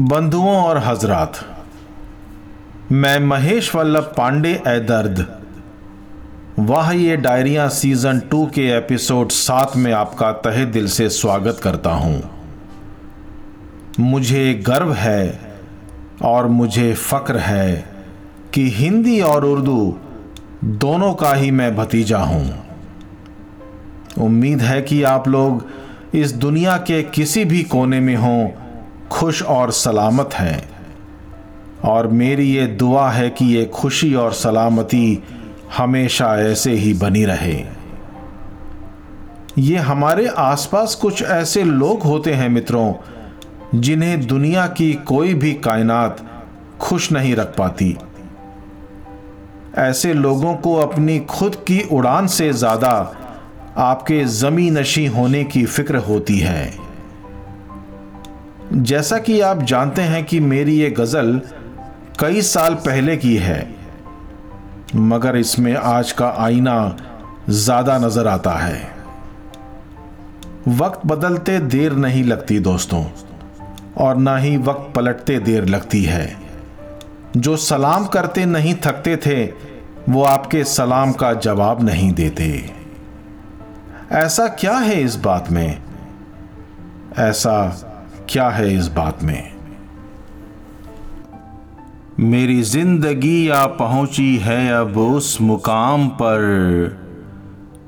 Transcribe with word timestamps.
बंधुओं 0.00 0.56
और 0.56 0.78
हजरात, 0.78 1.32
मैं 2.92 3.18
महेश 3.18 3.74
वल्लभ 3.74 4.04
पांडे 4.16 4.50
ए 4.68 4.80
दर्द। 4.80 5.18
वाह, 6.58 6.90
ये 6.92 7.16
डायरिया 7.16 7.68
सीज़न 7.68 8.20
टू 8.20 8.46
के 8.46 8.66
एपिसोड 8.68 9.28
सात 9.28 9.76
में 9.76 9.92
आपका 9.92 10.32
तहे 10.32 10.64
दिल 10.66 10.88
से 10.88 11.08
स्वागत 11.08 11.60
करता 11.62 11.90
हूँ। 11.90 12.22
मुझे 14.00 14.54
गर्व 14.66 14.92
है 14.92 15.40
और 16.22 16.46
मुझे 16.46 16.92
फक्र 16.94 17.36
है 17.36 17.84
कि 18.54 18.68
हिंदी 18.70 19.20
और 19.20 19.44
उर्दू 19.44 19.96
दोनों 20.64 21.14
का 21.14 21.32
ही 21.34 21.50
मैं 21.50 21.74
भतीजा 21.76 22.18
हूँ। 22.18 22.66
उम्मीद 24.18 24.60
है 24.60 24.82
कि 24.82 25.02
आप 25.02 25.28
लोग 25.28 25.66
इस 26.14 26.32
दुनिया 26.32 26.76
के 26.76 27.02
किसी 27.02 27.44
भी 27.44 27.62
कोने 27.62 28.00
में 28.00 28.16
हों 28.16 28.63
खुश 29.10 29.42
और 29.42 29.70
सलामत 29.72 30.34
हैं। 30.34 30.62
और 31.84 32.06
मेरी 32.06 32.50
ये 32.50 32.66
दुआ 32.66 33.08
है 33.10 33.30
कि 33.30 33.44
ये 33.44 33.64
खुशी 33.64 34.14
और 34.14 34.32
सलामती 34.32 35.22
हमेशा 35.76 36.34
ऐसे 36.42 36.72
ही 36.72 36.92
बनी 36.94 37.24
रहे। 37.24 37.64
ये 39.58 39.76
हमारे 39.78 40.26
आसपास 40.28 40.94
कुछ 40.94 41.22
ऐसे 41.22 41.62
लोग 41.62 42.02
होते 42.02 42.32
हैं 42.32 42.48
मित्रों, 42.48 42.92
जिन्हें 43.74 44.26
दुनिया 44.26 44.66
की 44.66 44.92
कोई 44.94 45.34
भी 45.34 45.52
कायनात 45.54 46.24
खुश 46.80 47.12
नहीं 47.12 47.34
रख 47.36 47.54
पाती। 47.56 47.96
ऐसे 49.78 50.12
लोगों 50.14 50.54
को 50.54 50.74
अपनी 50.76 51.18
खुद 51.20 51.54
की 51.54 51.80
उड़ान 51.92 52.26
से 52.26 52.52
ज़्यादा 52.52 52.90
आपके 53.76 54.24
जमी 54.24 54.70
नशी 54.70 55.06
होने 55.06 55.44
की 55.44 55.64
फ़िक्र 55.64 55.96
होती 55.98 56.38
है। 56.38 56.83
जैसा 58.74 59.18
कि 59.18 59.40
आप 59.40 59.62
जानते 59.62 60.02
हैं 60.02 60.24
कि 60.24 60.38
मेरी 60.40 60.76
ये 60.76 60.90
गज़ल 60.90 61.40
कई 62.20 62.40
साल 62.42 62.74
पहले 62.74 63.16
की 63.16 63.36
है, 63.36 63.68
मगर 64.96 65.36
इसमें 65.36 65.74
आज 65.74 66.12
का 66.12 66.28
आईना 66.38 66.96
ज़्यादा 67.50 67.98
नज़र 67.98 68.26
आता 68.26 68.52
है। 68.52 68.82
वक्त 70.68 71.06
बदलते 71.06 71.58
देर 71.58 71.92
नहीं 71.92 72.24
लगती 72.24 72.58
दोस्तों, 72.60 73.04
और 73.96 74.16
ना 74.16 74.36
ही 74.36 74.56
वक्त 74.56 74.92
पलटते 74.96 75.38
देर 75.38 75.64
लगती 75.64 76.02
है। 76.02 76.36
जो 77.36 77.56
सलाम 77.56 78.06
करते 78.06 78.44
नहीं 78.46 78.74
थकते 78.74 79.16
थे, 79.16 79.44
वो 80.08 80.22
आपके 80.24 80.64
सलाम 80.64 81.12
का 81.12 81.32
जवाब 81.32 81.82
नहीं 81.82 82.12
देते। 82.12 82.70
ऐसा 84.12 84.48
क्या 84.48 84.76
है 84.76 85.02
इस 85.02 85.16
बात 85.16 85.50
में? 85.50 85.82
ऐसा 87.18 87.56
क्या 88.28 88.48
है 88.48 88.74
इस 88.74 88.88
बात 88.88 89.22
में? 89.22 89.54
मेरी 92.20 92.62
ज़िंदगी 92.62 93.48
आ 93.48 93.66
पहुँची 93.66 94.36
है 94.36 94.72
अब 94.72 94.98
उस 94.98 95.40
मुकाम 95.40 96.08
पर। 96.08 96.40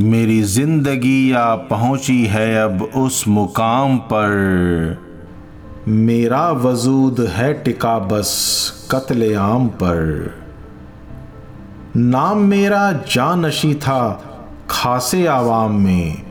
मेरी 0.00 0.42
ज़िंदगी 0.42 1.32
आ 1.32 1.54
पहुँची 1.54 2.26
है 2.26 2.62
अब 2.62 2.82
उस 2.82 3.28
मुकाम 3.28 3.98
पर। 3.98 4.98
मेरा 5.88 6.50
वजूद 6.50 7.20
है 7.20 7.52
टिका 7.54 7.98
बस 7.98 8.30
कत्ले 8.90 9.34
आम 9.34 9.68
पर। 9.68 10.34
नाम 11.96 12.38
मेरा 12.38 12.92
जानशी 12.92 13.74
था 13.74 14.00
खासे 14.70 15.26
आवाम 15.26 15.74
में। 15.74 16.22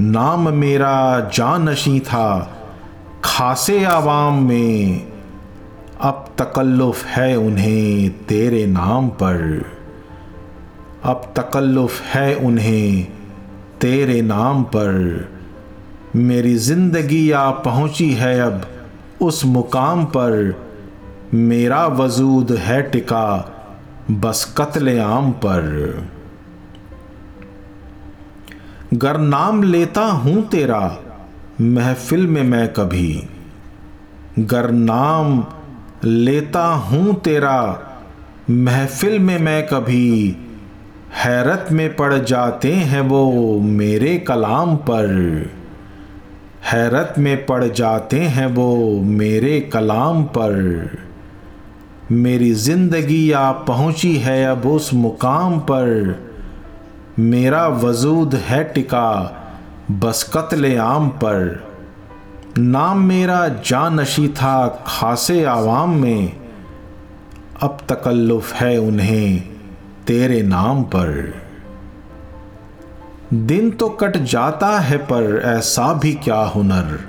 नाम 0.00 0.48
मेरा 0.48 1.20
जानशी 1.34 2.00
था 2.00 2.58
खासे 3.24 3.84
आवाम 3.84 4.42
में 4.42 5.06
अब 6.00 6.24
तकल्लुफ़ 6.38 7.04
है 7.06 7.36
उन्हें 7.36 8.10
तेरे 8.10 8.66
नाम 8.66 9.08
पर। 9.08 9.64
अब 11.04 11.32
तकल्लुफ़ 11.36 12.02
है 12.02 12.34
उन्हें 12.34 13.04
तेरे 13.80 14.22
नाम 14.22 14.62
पर। 14.62 15.28
मेरी 16.16 16.54
ज़िंदगी 16.54 17.30
आ 17.30 17.50
पहुँची 17.50 18.12
है 18.12 18.40
अब 18.40 18.66
उस 19.20 19.44
मुकाम 19.44 20.04
पर। 20.04 20.60
मेरा 21.34 21.86
वजूद 21.86 22.52
है 22.52 22.82
टिका 22.82 23.54
बस 24.10 24.54
कत्ले 24.58 24.98
आम 24.98 25.32
पर। 25.32 25.62
गर 28.94 29.18
नाम 29.18 29.62
लेता 29.62 30.04
हूँ 30.04 30.48
तेरा 30.48 30.98
महफिल 31.62 32.26
में 32.26 32.42
मैं 32.42 32.72
कभी 32.72 33.22
गर 34.38 34.70
नाम 34.70 35.44
लेता 36.04 36.64
हूँ 36.66 37.14
तेरा। 37.14 37.78
महफिल 38.50 39.18
में 39.18 39.38
मैं 39.38 39.66
कभी 39.66 40.36
हैरत 41.14 41.68
में 41.72 41.96
पड़ 41.96 42.14
जाते 42.14 42.72
हैं 42.72 43.00
वो 43.00 43.60
मेरे 43.60 44.18
कलाम 44.18 44.76
पर। 44.76 45.06
हैरत 46.64 47.14
में 47.18 47.46
पड़ 47.46 47.64
जाते 47.64 48.20
हैं 48.20 48.46
वो 48.46 49.00
मेरे 49.00 49.60
कलाम 49.60 50.24
पर। 50.24 50.98
मेरी 52.12 52.52
ज़िंदगी 52.52 53.32
आ 53.32 53.52
पहुँची 53.52 54.16
है 54.16 54.44
अब 54.46 54.66
उस 54.66 54.94
मुकाम 54.94 55.58
पर। 55.58 56.18
मेरा 57.18 57.66
वजूद 57.68 58.34
है 58.34 58.64
टिका 58.64 59.38
बस 59.92 60.30
कत्ले 60.34 60.76
आम 60.76 61.08
पर। 61.08 61.68
नाम 62.58 63.04
मेरा 63.04 63.48
जानशी 63.48 64.28
था 64.28 64.84
खासे 64.86 65.44
आवाम 65.44 65.90
में। 65.96 66.36
अब 67.62 67.78
तकल्लुफ़ 67.88 68.54
है 68.54 68.78
उन्हें 68.78 69.48
तेरे 70.06 70.42
नाम 70.42 70.82
पर। 70.82 71.34
दिन 73.34 73.70
तो 73.70 73.88
कट 73.88 74.16
जाता 74.16 74.78
है 74.78 74.98
पर 74.98 75.42
ऐसा 75.44 75.92
भी 75.92 76.12
क्या 76.12 76.40
हुनर। 76.40 77.08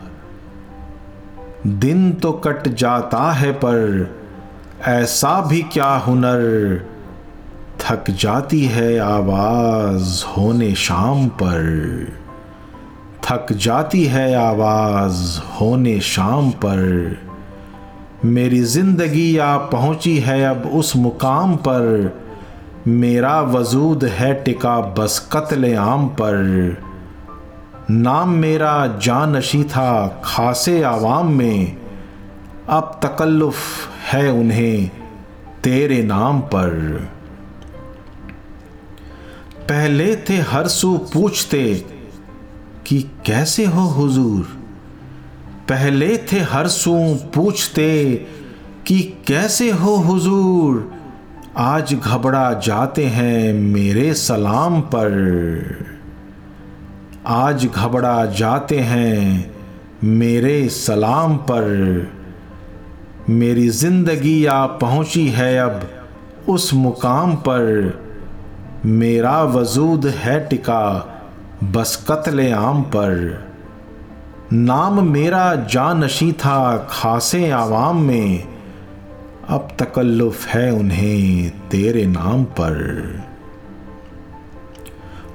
दिन 1.68 2.12
तो 2.12 2.32
कट 2.32 2.68
जाता 2.68 3.32
है 3.32 3.52
पर 3.52 4.12
ऐसा 4.86 5.42
भी 5.42 5.62
क्या 5.62 5.96
हुनर। 5.96 6.80
थक 7.80 8.12
जाती 8.12 8.66
है 8.66 9.00
आवाज़ 9.00 10.26
होने 10.26 10.76
शाम 10.76 11.28
पर। 11.28 12.23
थक 13.26 13.46
जाती 13.52 14.04
है 14.06 14.36
आवाज़, 14.36 15.40
होने 15.40 16.00
शाम 16.00 16.52
पर। 16.52 17.18
मेरी 18.26 18.62
ज़िंदगी 18.62 19.38
आ 19.38 19.58
पहुँची 19.58 20.18
है 20.20 20.44
अब 20.44 20.72
उस 20.74 20.96
मुकाम 20.96 21.56
पर। 21.56 22.14
मेरा 22.88 23.42
वजूद 23.42 24.04
है 24.04 24.34
टिका 24.44 24.82
बस 24.82 25.30
कत्ले 25.34 25.76
आम 25.76 26.08
पर। 26.08 26.78
नाम 27.92 28.30
मेरा 28.30 28.88
जानशी 28.88 29.64
था 29.64 30.22
खासे 30.24 30.84
आवाम 30.84 31.32
में। 31.32 31.78
अब 32.70 33.00
तकल्लुफ़ 33.04 33.90
है 34.12 34.32
उन्हें 34.32 34.90
तेरे 35.64 36.04
नाम 36.04 36.40
पर। 36.40 36.70
पहले 39.60 40.16
थे 40.16 40.38
हर 40.38 40.68
सू 40.68 40.98
पूछते 40.98 41.86
कि 42.94 43.02
कैसे 43.02 43.66
हो 43.66 43.82
हुजूर? 43.82 44.42
पहले 45.70 46.18
थे 46.18 46.40
हर 46.40 46.68
सू 46.68 47.16
पूछते 47.36 48.16
कि 48.88 49.18
कैसे 49.28 49.72
हो 49.72 49.96
हुजूर? 49.96 50.92
आज 51.58 51.94
घबरा 51.94 52.54
जाते 52.54 53.06
हैं 53.06 53.54
मेरे 53.54 54.14
सलाम 54.14 54.82
पर। 54.82 55.86
आज 57.28 57.66
घबरा 57.66 58.26
जाते 58.26 58.80
हैं 58.80 59.56
मेरे 60.04 60.70
सलाम 60.70 61.38
पर। 61.38 62.08
मेरी 63.30 63.70
ज़िंदगी 63.70 64.46
आ 64.46 64.66
पहुँची 64.66 65.28
है 65.28 65.58
अब 65.58 65.90
उस 66.50 66.74
मुकाम 66.74 67.36
पर। 67.36 68.00
मेरा 68.86 69.44
वजूद 69.44 70.08
है 70.08 70.48
टिका 70.48 71.10
बस 71.72 72.06
कत्ले 72.12 72.52
आम 72.52 72.82
पर। 72.82 73.44
नाम 74.54 75.12
मेरा 75.12 75.56
जानशी 75.56 76.32
था 76.32 76.88
खासे 76.92 77.50
आवाम 77.50 78.02
में। 78.02 78.48
अब 79.48 79.68
तकल्लुफ़ 79.80 80.48
है 80.48 80.72
उन्हें 80.72 81.50
तेरे 81.50 82.06
नाम 82.06 82.44
पर। 82.44 82.74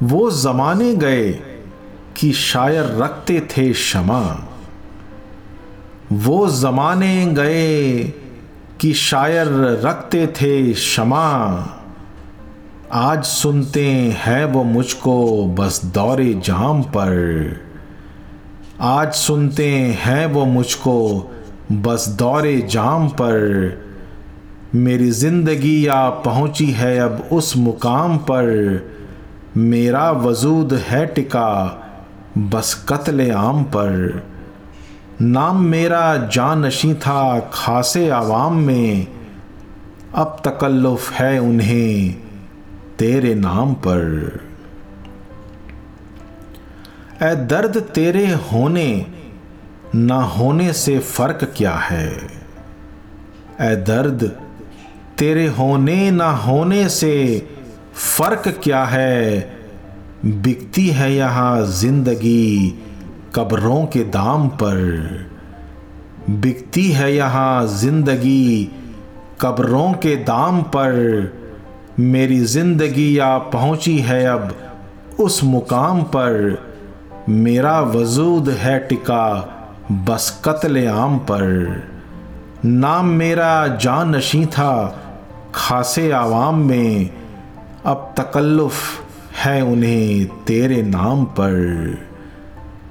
वो 0.02 0.30
ज़माने 0.30 0.94
गए 0.94 1.32
कि 2.16 2.32
शायर 2.32 2.84
रखते 2.84 3.40
थे 3.40 3.72
क्षमा। 3.72 4.48
वो 6.12 6.48
ज़माने 6.48 7.26
गए 7.26 8.02
कि 8.80 8.94
शायर 8.94 9.46
रखते 9.86 10.26
थे 10.26 10.72
क्षमा। 10.72 11.56
आज 12.92 13.24
सुनते 13.24 13.86
हैं 14.18 14.44
वो 14.44 14.64
मुझको 14.64 15.46
बस 15.46 15.84
दौरे 15.84 16.34
जाम 16.34 16.82
पर। 16.82 17.60
आज 18.80 19.12
सुनते 19.12 19.68
हैं 19.76 20.26
वो 20.26 20.44
मुझको 20.44 21.30
बस 21.72 22.08
दौरे 22.08 22.60
जाम 22.60 23.08
पर। 23.08 23.78
मेरी 24.74 25.10
ज़िंदगी 25.10 25.86
या 25.86 26.08
पहुँची 26.08 26.70
है 26.70 26.98
अब 26.98 27.28
उस 27.32 27.56
मुकाम 27.56 28.16
पर। 28.18 28.90
मेरा 29.56 30.10
वजूद 30.10 30.72
है 30.72 31.06
टिका 31.06 31.64
बस 32.38 32.86
कत्ले 32.88 33.30
आम 33.30 33.64
पर। 33.64 34.22
नाम 35.22 35.62
मेरा 35.62 36.16
जानशी 36.16 36.94
था 36.94 37.50
खासे 37.52 38.08
आवाम 38.10 38.56
में। 38.56 39.06
अब 40.14 40.42
तकल्लुफ 40.44 41.12
है 41.12 41.38
उन्हें। 41.38 42.27
तेरे 42.98 43.34
नाम 43.34 43.74
पर। 43.74 44.40
ए 47.22 47.34
दर्द 47.34 47.76
तेरे 47.94 48.26
होने, 48.28 49.06
ना 49.94 50.16
होने 50.16 50.72
से 50.72 50.98
फ़र्क 50.98 51.54
क्या 51.56 51.74
है? 51.74 52.08
ए 53.60 53.76
दर्द 53.76 54.24
तेरे 55.18 55.46
होने, 55.46 56.10
ना 56.10 56.30
होने 56.30 56.88
से 56.88 57.46
फ़र्क 57.94 58.48
क्या 58.62 58.84
है? 58.84 59.40
बिकती 60.24 60.86
है 60.88 61.12
यहाँ 61.14 61.66
ज़िंदगी 61.66 62.74
कब्रों 63.34 63.86
के 63.86 64.04
दाम 64.04 64.48
पर। 64.48 64.76
बिकती 66.30 66.88
है 66.92 67.14
यहाँ 67.14 67.66
ज़िंदगी 67.66 68.70
कब्रों 69.40 69.92
के 69.92 70.16
दाम 70.16 70.62
पर। 70.62 71.47
मेरी 72.00 72.40
ज़िंदगी 72.40 73.18
या 73.18 73.38
पहुँची 73.38 73.98
है 73.98 74.24
अब। 74.26 74.54
उस 75.20 75.44
मुकाम 75.44 76.02
पर 76.02 76.62
मेरा 77.28 77.80
वजूद 77.80 78.48
है 78.48 78.78
टिका 78.78 79.54
बस 79.92 80.42
कत्ल 80.44 80.88
आम 80.88 81.18
पर। 81.18 81.82
नाम 82.64 83.06
मेरा 83.06 83.66
जान 83.66 84.16
नशी 84.16 84.46
था, 84.46 85.02
खासे 85.54 86.10
आवाम 86.10 86.58
में 86.58 87.10
अब 87.84 88.14
तकल्लुफ़ 88.16 89.00
है 89.36 89.62
उन्हें 89.62 90.26
तेरे 90.26 90.82
नाम 90.82 91.24
पर। 91.24 91.98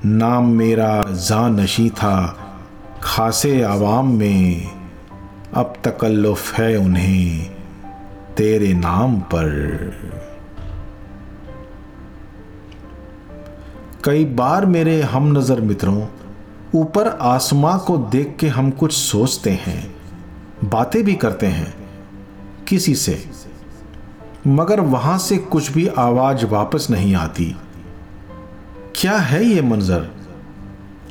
नाम 0.06 0.52
मेरा 0.52 1.04
जानशी 1.08 1.90
था, 1.90 2.38
खासे 3.04 3.62
आवाम 3.62 4.14
में 4.14 4.72
अब 5.54 5.74
तकल्लुफ़ 5.84 6.62
है 6.62 6.76
उन्हें। 6.78 7.57
तेरे 8.38 8.74
नाम 8.74 9.20
पर। 9.20 9.48
कई 14.04 14.26
बार 14.26 14.66
मेरे 14.66 15.02
हम 15.02 15.38
नज़र 15.38 15.62
मित्रों, 15.62 16.08
ऊपर 16.76 17.08
आसमां 17.08 17.80
को 17.80 17.98
देख 17.98 18.36
के 18.40 18.48
हम 18.48 18.70
कुछ 18.72 18.94
सोचते 18.94 19.52
हैं, 19.52 19.96
बातें 20.64 21.04
भी 21.04 21.16
करते 21.16 21.46
हैं, 21.46 21.74
किसी 22.68 22.96
से। 22.96 23.30
मगर 24.48 24.80
वहाँ 24.80 25.18
से 25.18 25.38
कुछ 25.38 25.72
भी 25.72 25.88
आवाज़ 25.88 26.46
वापस 26.46 26.88
नहीं 26.92 27.16
आती। 27.16 27.56
क्या 28.96 29.18
है 29.18 29.44
ये 29.46 29.62
मंजर? 29.62 30.08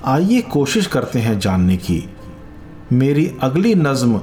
आइए 0.05 0.40
कोशिश 0.40 0.87
करते 0.87 1.19
हैं 1.19 1.38
जानने 1.38 1.76
की। 1.76 2.02
मेरी 2.93 3.38
अगली 3.40 3.75
नज्म 3.75 4.20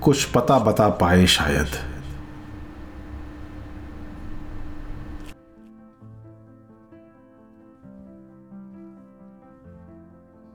कुछ 0.00 0.24
पता 0.24 0.58
बता 0.58 0.88
पाए 0.88 1.26
शायद। 1.26 1.95